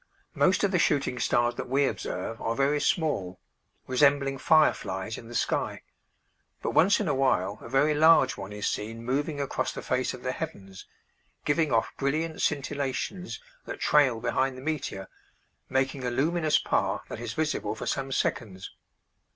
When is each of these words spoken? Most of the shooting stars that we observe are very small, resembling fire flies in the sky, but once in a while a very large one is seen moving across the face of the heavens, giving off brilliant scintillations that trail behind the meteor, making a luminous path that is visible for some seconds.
Most 0.33 0.63
of 0.63 0.71
the 0.71 0.79
shooting 0.79 1.19
stars 1.19 1.53
that 1.53 1.69
we 1.69 1.85
observe 1.85 2.41
are 2.41 2.55
very 2.55 2.81
small, 2.81 3.39
resembling 3.85 4.39
fire 4.39 4.73
flies 4.73 5.15
in 5.15 5.27
the 5.27 5.35
sky, 5.35 5.83
but 6.63 6.71
once 6.71 6.99
in 6.99 7.07
a 7.07 7.13
while 7.13 7.59
a 7.61 7.69
very 7.69 7.93
large 7.93 8.35
one 8.35 8.51
is 8.51 8.67
seen 8.67 9.03
moving 9.05 9.39
across 9.39 9.71
the 9.71 9.83
face 9.83 10.15
of 10.15 10.23
the 10.23 10.31
heavens, 10.31 10.87
giving 11.45 11.71
off 11.71 11.95
brilliant 11.97 12.41
scintillations 12.41 13.39
that 13.65 13.79
trail 13.79 14.19
behind 14.19 14.57
the 14.57 14.61
meteor, 14.63 15.07
making 15.69 16.03
a 16.03 16.09
luminous 16.09 16.57
path 16.57 17.03
that 17.07 17.19
is 17.19 17.33
visible 17.33 17.75
for 17.75 17.85
some 17.85 18.11
seconds. 18.11 18.71